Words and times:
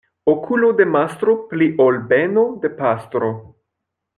Okulo 0.31 0.69
de 0.79 0.87
mastro 0.93 1.35
pli 1.51 1.67
ol 1.87 2.01
beno 2.15 2.47
de 2.65 2.73
pastro. 2.81 3.31